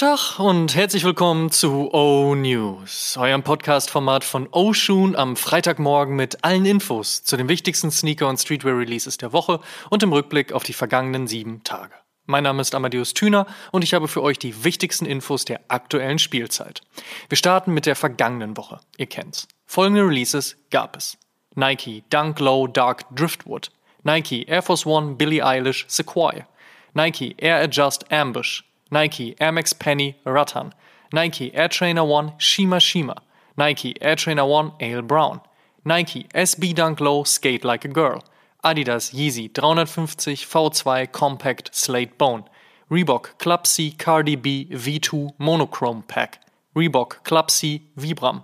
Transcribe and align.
Tag 0.00 0.38
und 0.38 0.74
herzlich 0.76 1.04
willkommen 1.04 1.50
zu 1.50 1.92
O 1.92 2.34
News, 2.34 3.18
eurem 3.18 3.42
Podcast-Format 3.42 4.24
von 4.24 4.48
Oshun 4.50 5.14
am 5.14 5.36
Freitagmorgen 5.36 6.16
mit 6.16 6.42
allen 6.42 6.64
Infos 6.64 7.22
zu 7.22 7.36
den 7.36 7.50
wichtigsten 7.50 7.90
Sneaker- 7.90 8.26
und 8.30 8.38
Streetwear-Releases 8.38 9.18
der 9.18 9.34
Woche 9.34 9.60
und 9.90 10.02
im 10.02 10.14
Rückblick 10.14 10.54
auf 10.54 10.62
die 10.62 10.72
vergangenen 10.72 11.26
sieben 11.26 11.64
Tage. 11.64 11.92
Mein 12.24 12.44
Name 12.44 12.62
ist 12.62 12.74
Amadeus 12.74 13.12
Thüner 13.12 13.46
und 13.72 13.84
ich 13.84 13.92
habe 13.92 14.08
für 14.08 14.22
euch 14.22 14.38
die 14.38 14.64
wichtigsten 14.64 15.04
Infos 15.04 15.44
der 15.44 15.60
aktuellen 15.68 16.18
Spielzeit. 16.18 16.80
Wir 17.28 17.36
starten 17.36 17.74
mit 17.74 17.84
der 17.84 17.94
vergangenen 17.94 18.56
Woche. 18.56 18.80
Ihr 18.96 19.04
kennt's. 19.04 19.48
Folgende 19.66 20.06
Releases 20.06 20.56
gab 20.70 20.96
es. 20.96 21.18
Nike 21.56 22.04
Dunk 22.08 22.40
Low 22.40 22.66
Dark 22.68 23.04
Driftwood. 23.14 23.70
Nike 24.02 24.44
Air 24.48 24.62
Force 24.62 24.86
One 24.86 25.16
Billie 25.16 25.44
Eilish 25.44 25.84
Sequoia. 25.88 26.46
Nike 26.94 27.34
Air 27.36 27.60
Adjust 27.64 28.10
Ambush. 28.10 28.62
Nike 28.90 29.36
Air 29.40 29.52
Max 29.52 29.72
Penny 29.72 30.18
Rattan, 30.24 30.72
Nike 31.12 31.54
Air 31.54 31.68
Trainer 31.68 32.04
One 32.04 32.32
Shima 32.38 32.80
Shima, 32.80 33.22
Nike 33.56 33.94
Air 34.02 34.16
Trainer 34.16 34.44
One 34.44 34.72
Ale 34.80 35.02
Brown, 35.02 35.40
Nike 35.84 36.26
SB 36.34 36.74
Dunk 36.74 37.00
Low 37.00 37.24
Skate 37.24 37.64
Like 37.64 37.84
a 37.84 37.88
Girl, 37.88 38.22
Adidas 38.64 39.14
Yeezy 39.14 39.52
350 39.54 40.34
V2 40.34 41.10
Compact 41.12 41.74
Slate 41.74 42.18
Bone, 42.18 42.44
Reebok 42.90 43.38
Club 43.38 43.66
C 43.66 43.92
Cardi 43.92 44.36
B 44.36 44.68
V2 44.70 45.30
Monochrome 45.38 46.02
Pack, 46.02 46.40
Reebok 46.74 47.22
Club 47.24 47.50
C 47.50 47.88
Vibram, 47.96 48.42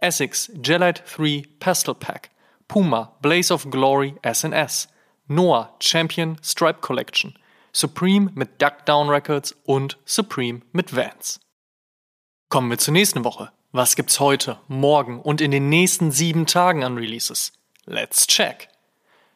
Essex 0.00 0.48
Gelite 0.60 1.04
3 1.06 1.44
Pastel 1.60 1.94
Pack, 1.94 2.30
Puma 2.68 3.10
Blaze 3.20 3.50
of 3.50 3.70
Glory 3.70 4.14
SNS, 4.24 4.86
Noah 5.28 5.70
Champion 5.78 6.38
Stripe 6.40 6.80
Collection, 6.80 7.34
Supreme 7.74 8.30
mit 8.34 8.60
Duck 8.60 8.84
Down 8.84 9.08
Records 9.08 9.56
und 9.64 9.98
Supreme 10.04 10.60
mit 10.72 10.94
Vans. 10.94 11.40
Kommen 12.50 12.68
wir 12.68 12.78
zur 12.78 12.92
nächsten 12.92 13.24
Woche. 13.24 13.50
Was 13.72 13.96
gibt's 13.96 14.20
heute, 14.20 14.58
morgen 14.68 15.18
und 15.18 15.40
in 15.40 15.50
den 15.50 15.70
nächsten 15.70 16.12
sieben 16.12 16.44
Tagen 16.44 16.84
an 16.84 16.98
Releases? 16.98 17.52
Let's 17.86 18.26
check! 18.26 18.68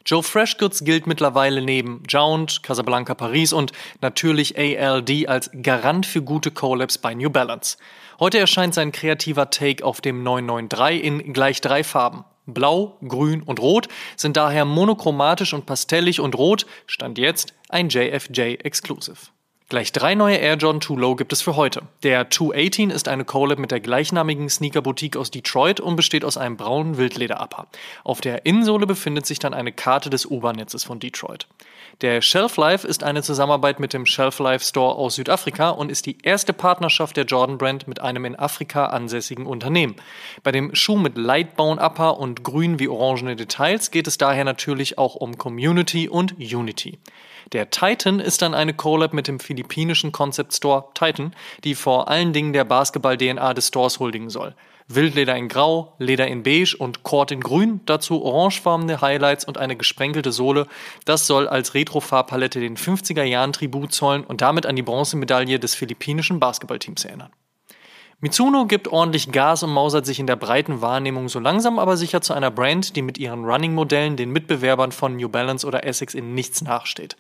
Joe 0.05 0.23
Freshgoods 0.23 0.85
gilt 0.85 1.07
mittlerweile 1.07 1.63
neben 1.63 2.03
Jound, 2.09 2.63
Casablanca 2.63 3.15
Paris 3.15 3.55
und 3.55 3.73
natürlich 4.03 4.57
ALD 4.57 5.29
als 5.29 5.51
Garant 5.63 6.05
für 6.05 6.23
gute 6.23 6.51
Collabs 6.51 6.99
bei 6.99 7.15
New 7.15 7.31
Balance. 7.31 7.79
Heute 8.21 8.39
erscheint 8.39 8.75
sein 8.75 8.93
kreativer 8.93 9.51
Take 9.51 9.83
auf 9.85 10.01
dem 10.01 10.23
993 10.23 11.03
in 11.03 11.33
gleich 11.33 11.61
drei 11.63 11.83
Farben. 11.83 12.25
Blau, 12.47 12.97
Grün 13.07 13.43
und 13.43 13.61
Rot 13.61 13.89
sind 14.17 14.37
daher 14.37 14.65
monochromatisch 14.65 15.53
und 15.53 15.67
pastellig 15.67 16.21
und 16.21 16.37
rot, 16.37 16.67
stand 16.87 17.19
jetzt, 17.19 17.55
ein 17.69 17.89
JFJ 17.89 18.41
Exclusive. 18.63 19.17
Gleich 19.69 19.91
drei 19.91 20.15
neue 20.15 20.37
Air 20.37 20.55
Jordan 20.55 20.81
2 20.81 20.95
Low 20.95 21.17
gibt 21.17 21.33
es 21.33 21.43
für 21.43 21.57
heute. 21.57 21.83
Der 22.05 22.31
218 22.31 22.91
ist 22.91 23.09
eine 23.09 23.25
Collab 23.25 23.59
mit 23.59 23.73
der 23.73 23.81
gleichnamigen 23.81 24.49
Sneaker-Boutique 24.49 25.17
aus 25.17 25.33
Detroit 25.33 25.81
und 25.81 25.97
besteht 25.97 26.25
aus 26.25 26.37
einem 26.37 26.57
braunen 26.57 26.99
Wildleder-Upper. 26.99 27.67
Auf 28.05 28.21
der 28.21 28.47
Innensohle 28.47 28.87
befindet 28.87 29.27
sich 29.27 29.41
dann 29.41 29.55
eine 29.55 29.73
Karte 29.73 30.09
des 30.09 30.25
U-Bahn-Netzes 30.25 30.85
von 30.85 31.01
Detroit. 31.01 31.49
Der 32.03 32.21
Shelf 32.21 32.59
Life 32.59 32.87
ist 32.87 33.03
eine 33.03 33.23
Zusammenarbeit 33.23 33.81
mit 33.81 33.95
dem 33.95 34.05
Shelf 34.05 34.39
Life 34.39 34.63
Store 34.63 34.97
aus 34.97 35.15
Südafrika 35.15 35.71
und 35.71 35.91
ist 35.91 36.05
die 36.05 36.19
erste 36.23 36.53
Partnerschaft 36.53 37.17
der 37.17 37.25
Jordan 37.25 37.57
Brand 37.57 37.89
mit 37.89 38.03
einem 38.03 38.27
in 38.27 38.39
Afrika 38.39 38.89
ansässigen 38.89 39.47
Unternehmen. 39.47 39.97
Bei 40.43 40.53
dem 40.53 40.75
Schuh 40.75 40.99
mit 40.99 41.17
Lightbone 41.17 41.81
Upper 41.81 42.19
und 42.19 42.45
grün 42.45 42.79
wie 42.79 42.89
orangene 42.89 43.35
Details 43.35 43.91
geht 43.91 44.07
es 44.07 44.19
daher 44.19 44.45
natürlich 44.45 44.99
auch 44.99 45.15
um 45.15 45.39
Community 45.39 46.07
und 46.07 46.35
Unity. 46.39 46.99
Der 47.53 47.71
Titan 47.71 48.21
ist 48.21 48.43
dann 48.43 48.53
eine 48.53 48.75
Collab 48.75 49.15
mit 49.15 49.27
dem 49.27 49.41
philippinischen 49.41 50.13
Concept 50.13 50.53
Store 50.53 50.89
Titan, 50.93 51.35
die 51.65 51.75
vor 51.75 52.09
allen 52.09 52.35
Dingen 52.35 52.53
der 52.53 52.65
Basketball-DNA 52.65 53.55
des 53.55 53.69
Stores 53.69 54.01
huldigen 54.01 54.29
soll. 54.29 54.55
Wildleder 54.89 55.35
in 55.37 55.49
Grau, 55.49 55.95
Leder 55.99 56.29
in 56.29 56.43
Beige 56.43 56.77
und 56.79 57.03
Kord 57.03 57.33
in 57.33 57.41
Grün, 57.41 57.81
dazu 57.87 58.23
orangefarbene 58.23 59.01
Highlights 59.01 59.45
und 59.45 59.59
eine 59.59 59.77
gesprenkelte 59.77 60.31
Sohle. 60.31 60.67
Das 61.05 61.27
soll 61.27 61.49
als 61.49 61.75
Retro-Farbpalette 61.75 62.61
den 62.61 62.77
50er 62.77 63.25
Jahren 63.25 63.53
Tribut 63.53 63.93
zollen 63.93 64.25
und 64.25 64.41
damit 64.41 64.65
an 64.65 64.77
die 64.77 64.83
Bronzemedaille 64.83 65.59
des 65.59 65.75
philippinischen 65.75 66.39
Basketballteams 66.39 67.05
erinnern. 67.05 67.33
Mitsuno 68.19 68.65
gibt 68.65 68.89
ordentlich 68.89 69.31
Gas 69.31 69.63
und 69.63 69.75
mausert 69.75 70.07
sich 70.07 70.19
in 70.19 70.27
der 70.27 70.37
breiten 70.37 70.81
Wahrnehmung 70.81 71.29
so 71.29 71.39
langsam 71.39 71.79
aber 71.79 71.99
sicher 71.99 72.23
zu 72.23 72.33
einer 72.33 72.51
Brand, 72.51 72.97
die 72.97 73.03
mit 73.03 73.19
ihren 73.19 73.45
Running-Modellen 73.45 74.17
den 74.17 74.31
Mitbewerbern 74.31 74.91
von 74.91 75.17
New 75.17 75.29
Balance 75.29 75.67
oder 75.67 75.85
Essex 75.85 76.15
in 76.15 76.33
nichts 76.33 76.63
nachsteht. 76.63 77.19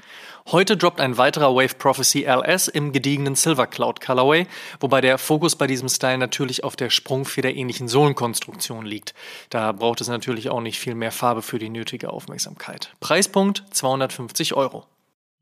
Heute 0.50 0.78
droppt 0.78 0.98
ein 1.02 1.18
weiterer 1.18 1.54
Wave 1.54 1.74
Prophecy 1.74 2.24
LS 2.24 2.68
im 2.68 2.92
gediegenen 2.92 3.34
Silver 3.34 3.66
Cloud 3.66 4.00
Colorway, 4.00 4.46
wobei 4.80 5.02
der 5.02 5.18
Fokus 5.18 5.54
bei 5.54 5.66
diesem 5.66 5.90
Style 5.90 6.16
natürlich 6.16 6.64
auf 6.64 6.76
der 6.76 6.88
sprungfederähnlichen 6.88 7.88
Sohlenkonstruktion 7.88 8.86
liegt. 8.86 9.12
Da 9.50 9.72
braucht 9.72 10.00
es 10.00 10.08
natürlich 10.08 10.48
auch 10.48 10.62
nicht 10.62 10.78
viel 10.78 10.94
mehr 10.94 11.12
Farbe 11.12 11.42
für 11.42 11.58
die 11.58 11.68
nötige 11.68 12.08
Aufmerksamkeit. 12.08 12.94
Preispunkt 13.00 13.64
250 13.70 14.54
Euro. 14.54 14.86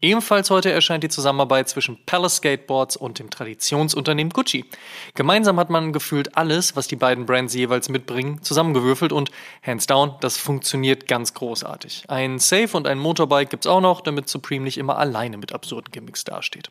Ebenfalls 0.00 0.50
heute 0.50 0.71
erscheint 0.71 1.03
die 1.03 1.09
Zusammenarbeit 1.09 1.69
zwischen 1.69 2.05
Palace 2.05 2.37
Skateboards 2.37 2.97
und 2.97 3.19
dem 3.19 3.31
Traditionsunternehmen 3.31 4.32
Gucci. 4.32 4.66
Gemeinsam 5.15 5.59
hat 5.59 5.71
man 5.71 5.93
gefühlt 5.93 6.37
alles, 6.37 6.77
was 6.77 6.88
die 6.88 6.97
beiden 6.97 7.25
Brands 7.25 7.55
jeweils 7.55 7.88
mitbringen, 7.88 8.43
zusammengewürfelt 8.43 9.12
und 9.12 9.31
hands 9.65 9.87
down, 9.87 10.15
das 10.21 10.37
funktioniert 10.37 11.09
ganz 11.09 11.33
großartig. 11.33 12.04
Ein 12.09 12.38
Safe 12.38 12.77
und 12.77 12.87
ein 12.87 12.99
Motorbike 12.99 13.49
gibt's 13.49 13.66
auch 13.66 13.81
noch, 13.81 14.03
damit 14.03 14.28
Supreme 14.28 14.65
nicht 14.65 14.77
immer 14.77 14.99
alleine 14.99 15.38
mit 15.38 15.53
absurden 15.53 15.91
Gimmicks 15.91 16.25
dasteht. 16.25 16.69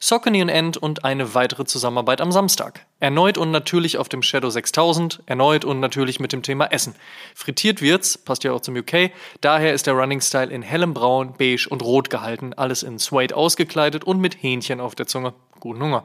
Und 0.00 0.48
End 0.48 0.76
und 0.76 1.04
eine 1.04 1.34
weitere 1.34 1.64
Zusammenarbeit 1.64 2.20
am 2.20 2.32
Samstag. 2.32 2.86
Erneut 3.00 3.36
und 3.38 3.50
natürlich 3.50 3.98
auf 3.98 4.08
dem 4.08 4.22
Shadow 4.22 4.50
6000, 4.50 5.22
erneut 5.26 5.64
und 5.64 5.80
natürlich 5.80 6.20
mit 6.20 6.32
dem 6.32 6.42
Thema 6.42 6.66
Essen. 6.66 6.94
Frittiert 7.34 7.82
wird's, 7.82 8.16
passt 8.16 8.44
ja 8.44 8.52
auch 8.52 8.60
zum 8.60 8.76
UK, 8.76 9.10
daher 9.40 9.72
ist 9.72 9.86
der 9.86 9.94
Running 9.94 10.20
Style 10.20 10.50
in 10.50 10.62
hellem 10.62 10.94
Braun, 10.94 11.34
Beige 11.38 11.66
und 11.68 11.82
Rot 11.82 12.10
gehalten, 12.10 12.54
alles 12.54 12.82
in 12.82 12.98
Suede 12.98 13.36
ausgekleidet 13.36 14.04
und 14.04 14.20
mit 14.20 14.42
Hähnchen 14.42 14.80
auf 14.80 14.94
der 14.94 15.06
Zunge. 15.06 15.34
Guten 15.60 15.82
Hunger. 15.82 16.04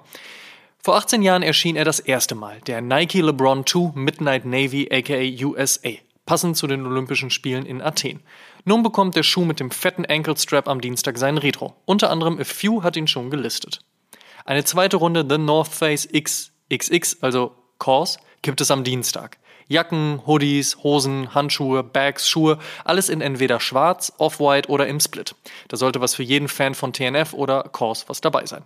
Vor 0.79 0.95
18 0.95 1.21
Jahren 1.21 1.43
erschien 1.43 1.75
er 1.75 1.85
das 1.85 1.99
erste 1.99 2.35
Mal, 2.35 2.59
der 2.67 2.81
Nike 2.81 3.21
LeBron 3.21 3.65
2 3.65 3.91
Midnight 3.95 4.45
Navy 4.45 4.89
aka 4.91 5.45
USA, 5.45 5.91
passend 6.25 6.57
zu 6.57 6.67
den 6.67 6.85
Olympischen 6.85 7.29
Spielen 7.29 7.65
in 7.65 7.81
Athen. 7.81 8.21
Nun 8.65 8.83
bekommt 8.83 9.15
der 9.15 9.23
Schuh 9.23 9.45
mit 9.45 9.59
dem 9.59 9.71
fetten 9.71 10.05
Ankle 10.05 10.37
Strap 10.37 10.67
am 10.67 10.81
Dienstag 10.81 11.17
seinen 11.17 11.37
Retro. 11.37 11.75
Unter 11.85 12.09
anderem 12.09 12.39
A 12.39 12.43
Few 12.43 12.83
hat 12.83 12.95
ihn 12.95 13.07
schon 13.07 13.29
gelistet. 13.29 13.79
Eine 14.45 14.63
zweite 14.63 14.97
Runde 14.97 15.25
The 15.27 15.37
North 15.37 15.69
Face 15.69 16.07
XXX, 16.07 17.21
also 17.21 17.55
Kors, 17.77 18.17
gibt 18.41 18.61
es 18.61 18.71
am 18.71 18.83
Dienstag. 18.83 19.37
Jacken, 19.67 20.21
Hoodies, 20.27 20.83
Hosen, 20.83 21.33
Handschuhe, 21.33 21.83
Bags, 21.83 22.27
Schuhe, 22.27 22.59
alles 22.83 23.09
in 23.09 23.21
entweder 23.21 23.59
schwarz, 23.59 24.11
off-white 24.17 24.69
oder 24.69 24.87
im 24.87 24.99
Split. 24.99 25.35
Da 25.69 25.77
sollte 25.77 26.01
was 26.01 26.15
für 26.15 26.23
jeden 26.23 26.47
Fan 26.47 26.75
von 26.75 26.93
TNF 26.93 27.33
oder 27.33 27.63
Kors 27.63 28.07
was 28.09 28.21
dabei 28.21 28.45
sein. 28.45 28.63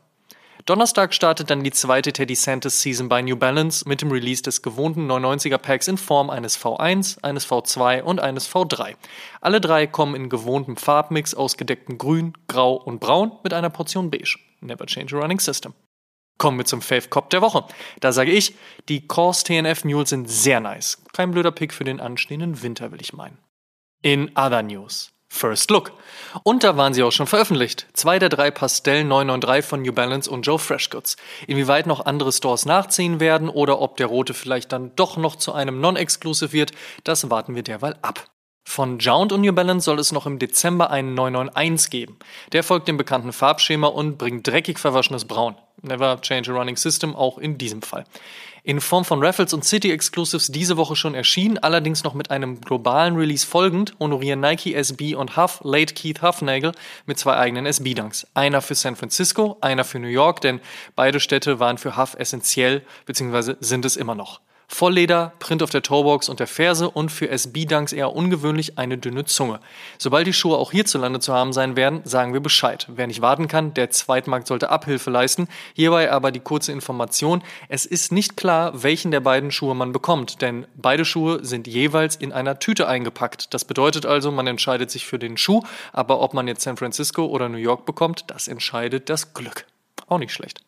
Donnerstag 0.67 1.13
startet 1.13 1.50
dann 1.50 1.63
die 1.63 1.72
zweite 1.72 2.11
Teddy 2.11 2.35
Santis 2.35 2.81
Season 2.81 3.07
bei 3.07 3.22
New 3.22 3.38
Balance 3.38 3.88
mit 3.88 4.01
dem 4.01 4.11
Release 4.11 4.44
des 4.44 4.61
gewohnten 4.61 5.09
99er 5.09 5.57
Packs 5.57 5.88
in 5.88 5.97
Form 5.97 6.29
eines 6.29 6.59
V1, 6.59 7.23
eines 7.23 7.47
V2 7.47 8.01
und 8.01 8.19
eines 8.19 8.53
V3. 8.53 8.97
Alle 9.39 9.61
drei 9.61 9.88
kommen 9.88 10.13
in 10.13 10.28
gewohntem 10.28 10.75
Farbmix 10.75 11.33
aus 11.33 11.55
gedecktem 11.55 11.97
Grün, 11.97 12.33
Grau 12.50 12.73
und 12.73 13.00
Braun 13.00 13.31
mit 13.45 13.53
einer 13.53 13.69
Portion 13.69 14.11
Beige. 14.11 14.38
Never 14.59 14.85
change 14.85 15.16
a 15.16 15.22
running 15.22 15.39
system. 15.39 15.73
Kommen 16.38 16.57
wir 16.57 16.66
zum 16.66 16.81
Fave 16.81 17.07
Cop 17.07 17.29
der 17.29 17.41
Woche. 17.41 17.63
Da 18.02 18.11
sage 18.11 18.31
ich, 18.31 18.53
die 18.90 19.08
Kors 19.08 19.46
TNF 19.46 19.85
Mules 19.85 20.09
sind 20.09 20.29
sehr 20.29 20.59
nice. 20.59 21.02
Kein 21.13 21.31
blöder 21.31 21.52
Pick 21.52 21.73
für 21.73 21.85
den 21.85 22.02
anstehenden 22.02 22.61
Winter, 22.61 22.91
will 22.91 22.99
ich 22.99 23.13
meinen. 23.13 23.37
In 24.02 24.31
other 24.35 24.63
news. 24.63 25.16
First 25.29 25.70
Look. 25.72 25.91
Und 26.44 26.64
da 26.64 26.78
waren 26.78 26.94
sie 26.94 27.03
auch 27.03 27.12
schon 27.12 27.28
veröffentlicht. 27.28 27.88
Zwei 27.94 28.20
der 28.20 28.29
drei 28.29 28.52
Pastell 28.52 29.03
993 29.03 29.70
von 29.70 29.82
New 29.82 29.94
Balance 29.94 30.29
und 30.29 30.44
Joe 30.44 30.59
Freshgoods. 30.59 31.18
Inwieweit 31.47 31.85
noch 31.85 32.06
andere 32.06 32.32
Stores 32.32 32.66
nachziehen 32.66 33.20
werden 33.20 33.50
oder 33.50 33.79
ob 33.82 33.97
der 33.97 34.08
rote 34.08 34.34
vielleicht 34.34 34.72
dann 34.72 34.96
doch 34.96 35.18
noch 35.18 35.35
zu 35.35 35.53
einem 35.53 35.79
Non-Exclusive 35.79 36.53
wird, 36.53 36.72
das 37.03 37.29
warten 37.29 37.56
wir 37.56 37.64
derweil 37.64 37.96
ab. 38.02 38.26
Von 38.68 39.00
Jound 39.00 39.32
und 39.32 39.41
New 39.41 39.53
Balance 39.53 39.85
soll 39.85 39.97
es 39.97 40.12
noch 40.12 40.26
im 40.26 40.40
Dezember 40.40 40.91
einen 40.91 41.14
991 41.14 41.90
geben. 41.90 42.20
Der 42.52 42.64
folgt 42.64 42.90
dem 42.90 42.97
bekannten 42.97 43.32
Farbschema 43.32 43.88
und 43.88 44.18
bringt 44.18 44.46
dreckig 44.46 44.78
verwaschenes 44.78 45.23
Braun. 45.23 45.56
Never 45.82 46.20
change 46.22 46.52
a 46.52 46.53
running 46.53 46.76
system, 46.76 47.16
auch 47.16 47.38
in 47.38 47.58
diesem 47.58 47.82
Fall. 47.82 48.03
In 48.67 48.81
Form 48.81 49.05
von 49.05 49.23
Raffles 49.23 49.53
und 49.53 49.64
City 49.64 49.93
Exclusives 49.93 50.47
diese 50.47 50.75
Woche 50.75 50.97
schon 50.97 51.16
erschienen, 51.16 51.58
allerdings 51.58 52.03
noch 52.03 52.14
mit 52.14 52.31
einem 52.31 52.59
globalen 52.59 53.16
Release 53.16 53.47
folgend, 53.47 53.96
honorieren 53.97 54.41
Nike 54.41 54.73
SB 54.73 55.16
und 55.16 55.37
Huff 55.37 55.61
Late 55.64 55.93
Keith 55.93 56.22
Huffnagel 56.22 56.73
mit 57.05 57.17
zwei 57.17 57.37
eigenen 57.37 57.66
SB-Dunks. 57.66 58.28
Einer 58.34 58.61
für 58.61 58.75
San 58.75 58.97
Francisco, 58.97 59.55
einer 59.61 59.85
für 59.85 59.99
New 59.99 60.09
York, 60.09 60.41
denn 60.41 60.59
beide 60.97 61.22
Städte 61.22 61.61
waren 61.61 61.78
für 61.78 61.96
Huff 61.96 62.16
essentiell, 62.19 62.81
beziehungsweise 63.05 63.55
sind 63.61 63.85
es 63.85 63.96
immer 63.96 64.16
noch. 64.16 64.41
Vollleder, 64.69 65.31
Print 65.40 65.64
auf 65.64 65.69
der 65.69 65.81
Toebox 65.81 66.28
und 66.28 66.41
der 66.41 66.46
Ferse 66.46 66.90
und 66.90 67.09
für 67.09 67.29
SB-Dunks 67.29 67.93
eher 67.93 68.14
ungewöhnlich 68.14 68.78
eine 68.78 68.97
dünne 68.97 69.23
Zunge. 69.23 69.61
Sobald 69.97 70.28
die 70.28 70.34
Schuhe 70.34 70.58
auch 70.58 70.72
hierzulande 70.72 71.22
zu 71.22 71.34
haben 71.34 71.53
sein 71.53 71.78
werden, 71.78 72.02
sagen 72.03 72.34
wir 72.34 72.41
Bescheid. 72.41 72.85
Wer 72.90 73.08
nicht 73.08 73.22
warten 73.22 73.47
kann, 73.47 73.73
der 73.73 73.91
Zweitmarkt 73.91 74.46
sollte 74.46 74.69
Abhilfe 74.69 75.09
leisten. 75.09 75.47
Hierbei 75.73 76.11
aber 76.11 76.31
die 76.31 76.41
kurze 76.41 76.73
Information. 76.73 77.43
Es 77.69 77.85
ist 77.85 78.11
nicht 78.11 78.35
klar, 78.35 78.84
welchen 78.84 79.11
der 79.11 79.22
beiden 79.22 79.52
Schuhe 79.52 79.73
man 79.73 79.93
bekommt, 79.93 80.41
denn 80.41 80.67
beide 80.75 81.05
Schuhe 81.05 81.43
sind 81.46 81.66
jeweils 81.66 82.17
in 82.17 82.34
einer 82.34 82.59
Tüte 82.59 82.90
eingepackt. 82.90 83.53
Das 83.53 83.63
bedeutet 83.63 84.05
also, 84.05 84.31
man 84.31 84.47
entscheidet 84.47 84.91
sich 84.91 85.05
für 85.05 85.17
den 85.17 85.37
Schuh, 85.37 85.63
aber 85.93 86.20
ob 86.20 86.34
man 86.34 86.47
jetzt 86.47 86.63
San 86.63 86.78
Francisco 86.78 87.25
oder 87.25 87.47
New 87.47 87.58
York 87.58 87.85
bekommt, 87.85 88.25
das 88.28 88.49
entscheidet 88.49 89.09
das 89.09 89.34
Glück. 89.34 89.66
Auch 90.08 90.20
nicht 90.20 90.34
schlecht. 90.34 90.61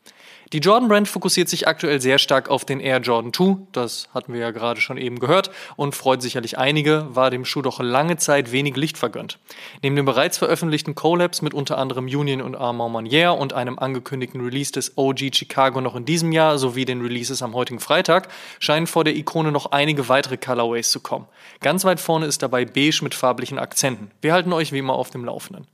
Die 0.51 0.57
Jordan 0.57 0.89
Brand 0.89 1.07
fokussiert 1.07 1.47
sich 1.47 1.67
aktuell 1.67 2.01
sehr 2.01 2.17
stark 2.17 2.49
auf 2.49 2.65
den 2.65 2.79
Air 2.79 3.01
Jordan 3.01 3.31
2, 3.31 3.67
das 3.71 4.09
hatten 4.15 4.33
wir 4.33 4.39
ja 4.39 4.49
gerade 4.49 4.81
schon 4.81 4.97
eben 4.97 5.19
gehört, 5.19 5.51
und 5.75 5.93
freut 5.93 6.23
sicherlich 6.23 6.57
einige, 6.57 7.05
war 7.11 7.29
dem 7.29 7.45
Schuh 7.45 7.61
doch 7.61 7.79
lange 7.79 8.17
Zeit 8.17 8.51
wenig 8.51 8.75
Licht 8.75 8.97
vergönnt. 8.97 9.37
Neben 9.83 9.95
den 9.95 10.05
bereits 10.05 10.39
veröffentlichten 10.39 10.95
Collabs 10.95 11.43
mit 11.43 11.53
unter 11.53 11.77
anderem 11.77 12.05
Union 12.05 12.41
und 12.41 12.55
Armand 12.55 12.93
Manier 12.93 13.33
und 13.33 13.53
einem 13.53 13.77
angekündigten 13.77 14.41
Release 14.41 14.71
des 14.71 14.97
OG 14.97 15.35
Chicago 15.35 15.81
noch 15.81 15.95
in 15.95 16.05
diesem 16.05 16.31
Jahr 16.31 16.57
sowie 16.57 16.85
den 16.85 17.01
Releases 17.01 17.43
am 17.43 17.53
heutigen 17.53 17.79
Freitag, 17.79 18.29
scheinen 18.57 18.87
vor 18.87 19.03
der 19.03 19.15
Ikone 19.15 19.51
noch 19.51 19.71
einige 19.71 20.09
weitere 20.09 20.37
Colorways 20.37 20.89
zu 20.89 20.99
kommen. 20.99 21.27
Ganz 21.61 21.85
weit 21.85 21.99
vorne 21.99 22.25
ist 22.25 22.41
dabei 22.41 22.65
beige 22.65 23.01
mit 23.03 23.13
farblichen 23.13 23.59
Akzenten. 23.59 24.09
Wir 24.21 24.33
halten 24.33 24.51
euch 24.51 24.71
wie 24.71 24.79
immer 24.79 24.93
auf 24.93 25.11
dem 25.11 25.25
Laufenden. 25.25 25.67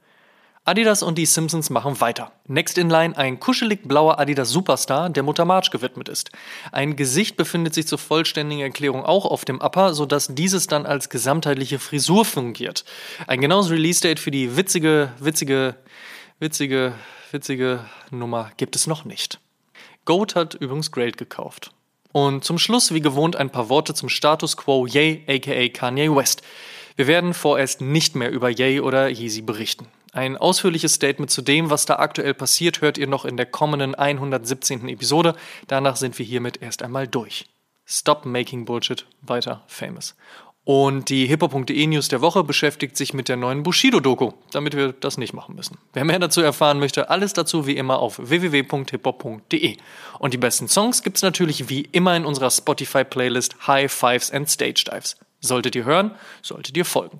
Adidas 0.67 1.03
und 1.03 1.19
die 1.19 1.27
Simpsons 1.27 1.69
machen 1.69 2.01
weiter. 2.01 2.31
Next 2.47 2.79
in 2.79 2.89
Line 2.89 3.15
ein 3.15 3.39
kuschelig 3.39 3.87
blauer 3.87 4.17
Adidas 4.17 4.49
Superstar, 4.49 5.11
der 5.11 5.21
Mutter 5.21 5.45
March 5.45 5.69
gewidmet 5.69 6.09
ist. 6.09 6.31
Ein 6.71 6.95
Gesicht 6.95 7.37
befindet 7.37 7.75
sich 7.75 7.85
zur 7.85 7.99
vollständigen 7.99 8.63
Erklärung 8.63 9.05
auch 9.05 9.25
auf 9.25 9.45
dem 9.45 9.61
Upper, 9.61 9.93
sodass 9.93 10.33
dieses 10.33 10.65
dann 10.65 10.87
als 10.87 11.09
gesamtheitliche 11.09 11.77
Frisur 11.77 12.25
fungiert. 12.25 12.83
Ein 13.27 13.41
genaues 13.41 13.69
Release-Date 13.69 14.19
für 14.19 14.31
die 14.31 14.57
witzige, 14.57 15.11
witzige, 15.19 15.75
witzige, 16.39 16.93
witzige 17.29 17.85
Nummer 18.09 18.49
gibt 18.57 18.75
es 18.75 18.87
noch 18.87 19.05
nicht. 19.05 19.39
Goat 20.05 20.33
hat 20.33 20.55
übrigens 20.55 20.91
Great 20.91 21.19
gekauft. 21.19 21.69
Und 22.11 22.43
zum 22.43 22.57
Schluss, 22.57 22.91
wie 22.91 23.01
gewohnt, 23.01 23.35
ein 23.35 23.51
paar 23.51 23.69
Worte 23.69 23.93
zum 23.93 24.09
Status 24.09 24.57
Quo 24.57 24.87
Ye, 24.87 25.25
aka 25.27 25.67
Kanye 25.67 26.15
West. 26.15 26.41
Wir 26.95 27.05
werden 27.05 27.35
vorerst 27.35 27.81
nicht 27.81 28.15
mehr 28.15 28.31
über 28.31 28.49
Ye 28.49 28.79
oder 28.79 29.09
Yeezy 29.09 29.43
berichten. 29.43 29.85
Ein 30.15 30.37
ausführliches 30.37 30.93
Statement 30.93 31.29
zu 31.29 31.41
dem, 31.41 31.69
was 31.69 31.85
da 31.85 31.97
aktuell 31.97 32.33
passiert, 32.33 32.79
hört 32.79 32.97
ihr 32.97 33.05
noch 33.05 33.25
in 33.25 33.35
der 33.35 33.45
kommenden 33.45 33.95
117. 33.95 34.87
Episode. 34.87 35.35
Danach 35.67 35.97
sind 35.97 36.17
wir 36.17 36.25
hiermit 36.25 36.61
erst 36.61 36.83
einmal 36.83 37.05
durch. 37.05 37.47
Stop 37.85 38.25
making 38.25 38.63
Bullshit. 38.63 39.05
Weiter 39.21 39.65
famous. 39.67 40.15
Und 40.63 41.09
die 41.09 41.27
hippo.de 41.27 41.87
News 41.87 42.07
der 42.07 42.21
Woche 42.21 42.45
beschäftigt 42.45 42.95
sich 42.95 43.13
mit 43.13 43.27
der 43.27 43.35
neuen 43.35 43.63
Bushido-Doku, 43.63 44.31
damit 44.51 44.73
wir 44.77 44.93
das 44.93 45.17
nicht 45.17 45.33
machen 45.33 45.53
müssen. 45.53 45.79
Wer 45.91 46.05
mehr 46.05 46.19
dazu 46.19 46.39
erfahren 46.39 46.79
möchte, 46.79 47.09
alles 47.09 47.33
dazu 47.33 47.67
wie 47.67 47.75
immer 47.75 47.99
auf 47.99 48.17
www.hippo.de. 48.17 49.75
Und 50.19 50.33
die 50.33 50.37
besten 50.37 50.69
Songs 50.69 51.03
gibt's 51.03 51.23
natürlich 51.23 51.67
wie 51.67 51.89
immer 51.91 52.15
in 52.15 52.23
unserer 52.23 52.51
Spotify-Playlist 52.51 53.67
High 53.67 53.91
Fives 53.91 54.31
and 54.31 54.49
Stage 54.49 54.85
Dives. 54.89 55.17
Solltet 55.41 55.75
ihr 55.75 55.83
hören, 55.83 56.15
solltet 56.41 56.77
ihr 56.77 56.85
folgen. 56.85 57.19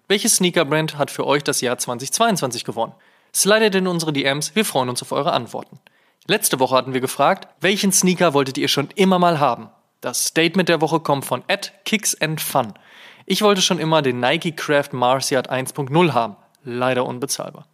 welche 0.11 0.27
Sneaker-Brand 0.27 0.97
hat 0.97 1.09
für 1.09 1.25
euch 1.25 1.41
das 1.41 1.61
Jahr 1.61 1.77
2022 1.77 2.65
gewonnen? 2.65 2.91
Slidet 3.33 3.75
in 3.75 3.87
unsere 3.87 4.11
DMs, 4.11 4.53
wir 4.55 4.65
freuen 4.65 4.89
uns 4.89 5.01
auf 5.01 5.13
eure 5.13 5.31
Antworten. 5.31 5.79
Letzte 6.27 6.59
Woche 6.59 6.75
hatten 6.75 6.93
wir 6.93 6.99
gefragt, 6.99 7.47
welchen 7.61 7.93
Sneaker 7.93 8.33
wolltet 8.33 8.57
ihr 8.57 8.67
schon 8.67 8.89
immer 8.95 9.19
mal 9.19 9.39
haben? 9.39 9.69
Das 10.01 10.25
Statement 10.25 10.67
der 10.67 10.81
Woche 10.81 10.99
kommt 10.99 11.23
von 11.23 11.43
Ed 11.47 11.71
Kicks 11.85 12.17
Fun. 12.39 12.73
Ich 13.25 13.41
wollte 13.41 13.61
schon 13.61 13.79
immer 13.79 14.01
den 14.01 14.19
Nike 14.19 14.51
Craft 14.51 14.89
Marciat 14.91 15.49
1.0 15.49 16.11
haben. 16.11 16.35
Leider 16.65 17.05
unbezahlbar. 17.05 17.65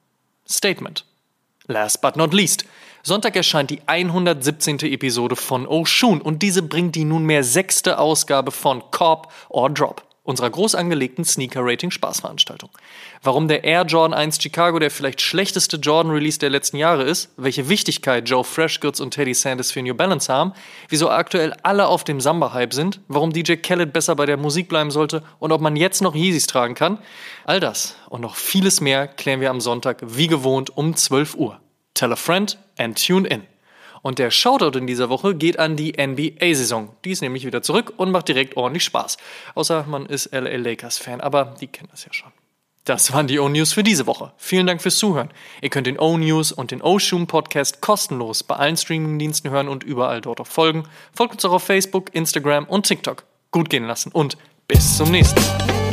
Statement. 0.48 1.06
Last 1.66 2.02
but 2.02 2.18
not 2.18 2.36
least. 2.36 2.66
Sonntag 3.02 3.36
erscheint 3.36 3.72
die 3.72 3.82
117. 3.88 4.82
Episode 4.82 5.36
von 5.36 5.66
Oshun 5.66 6.22
und 6.22 6.44
diese 6.44 6.62
bringt 6.62 6.94
die 6.94 7.04
nunmehr 7.04 7.44
sechste 7.44 7.98
Ausgabe 7.98 8.52
von 8.52 8.84
Corp 8.92 9.34
or 9.50 9.72
Drop 9.72 10.07
unserer 10.28 10.50
groß 10.50 10.76
angelegten 10.76 11.24
Sneaker-Rating-Spaßveranstaltung. 11.24 12.70
Warum 13.24 13.48
der 13.48 13.64
Air 13.64 13.86
Jordan 13.86 14.14
1 14.14 14.42
Chicago 14.42 14.78
der 14.78 14.92
vielleicht 14.92 15.22
schlechteste 15.22 15.78
Jordan-Release 15.78 16.38
der 16.38 16.50
letzten 16.50 16.76
Jahre 16.76 17.04
ist, 17.04 17.30
welche 17.38 17.70
Wichtigkeit 17.70 18.30
Joe 18.30 18.44
Freshgoods 18.44 19.00
und 19.00 19.12
Teddy 19.12 19.34
Sanders 19.34 19.72
für 19.72 19.82
New 19.82 19.96
Balance 19.96 20.32
haben, 20.32 20.52
wieso 20.90 21.10
aktuell 21.10 21.54
alle 21.64 21.88
auf 21.88 22.04
dem 22.04 22.20
Samba-Hype 22.20 22.74
sind, 22.74 23.00
warum 23.08 23.32
DJ 23.32 23.54
Khaled 23.56 23.94
besser 23.94 24.18
bei 24.18 24.26
der 24.26 24.36
Musik 24.36 24.68
bleiben 24.68 24.92
sollte 24.92 25.24
und 25.40 25.54
ob 25.54 25.62
man 25.62 25.78
jetzt 25.78 26.02
noch 26.02 26.14
Yeezys 26.14 26.46
tragen 26.46 26.76
kann, 26.76 27.00
all 27.46 27.62
das 27.62 27.96
und 28.10 28.20
noch 28.20 28.36
vieles 28.36 28.82
mehr 28.82 29.08
klären 29.08 29.40
wir 29.40 29.50
am 29.50 29.62
Sonntag 29.62 30.02
wie 30.06 30.28
gewohnt 30.28 30.76
um 30.76 30.94
12 30.94 31.36
Uhr. 31.36 31.62
Tell 31.94 32.12
a 32.12 32.18
friend 32.18 32.58
and 32.78 33.02
tune 33.02 33.26
in. 33.26 33.44
Und 34.02 34.20
der 34.20 34.32
Shoutout 34.32 34.78
in 34.78 34.88
dieser 34.88 35.10
Woche 35.10 35.36
geht 35.36 35.60
an 35.60 35.76
die 35.76 35.94
NBA-Saison. 35.94 36.90
Die 37.06 37.12
ist 37.12 37.22
nämlich 37.22 37.46
wieder 37.46 37.62
zurück 37.62 37.94
und 37.98 38.12
macht 38.12 38.28
direkt 38.28 38.58
ordentlich 38.58 38.84
Spaß. 38.84 39.18
Außer 39.56 39.86
man 39.88 40.06
ist 40.06 40.34
LA 40.34 40.58
Lakers-Fan, 40.58 41.22
aber 41.22 41.56
die 41.60 41.68
kennen 41.68 41.90
das 41.92 42.06
ja 42.06 42.14
schon. 42.14 42.32
Das 42.88 43.12
waren 43.12 43.28
die 43.28 43.38
O-News 43.40 43.74
für 43.74 43.84
diese 43.84 44.08
Woche. 44.08 44.32
Vielen 44.38 44.66
Dank 44.66 44.82
fürs 44.82 44.96
Zuhören. 44.96 45.30
Ihr 45.62 45.70
könnt 45.70 45.88
den 45.88 46.00
O-News 46.00 46.54
und 46.54 46.72
den 46.72 46.82
O-Shoom 46.82 47.28
Podcast 47.28 47.82
kostenlos 47.82 48.44
bei 48.44 48.56
allen 48.56 48.78
Streamingdiensten 48.78 49.52
hören 49.52 49.68
und 49.68 49.84
überall 49.84 50.22
dort 50.22 50.40
auch 50.40 50.48
folgen. 50.48 50.86
Folgt 51.14 51.34
uns 51.34 51.44
auch 51.44 51.52
auf 51.52 51.64
Facebook, 51.64 52.16
Instagram 52.16 52.64
und 52.64 52.86
TikTok. 52.86 53.26
Gut 53.52 53.70
gehen 53.70 53.84
lassen 53.84 54.14
und 54.14 54.38
bis 54.70 54.96
zum 54.96 55.12
nächsten 55.12 55.42
Mal. 55.42 55.87